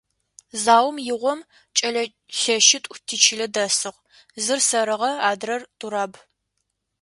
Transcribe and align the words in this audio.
Заом 0.63 0.95
игъом 1.11 1.39
кӏэлэ 1.77 2.03
лъэщитӏу 2.39 2.95
тичылэ 3.05 3.47
дэсыгъ; 3.53 3.99
зыр– 4.43 4.59
сэрыгъэ, 4.67 5.11
адрэр– 5.29 5.61
Тураб. 5.79 6.13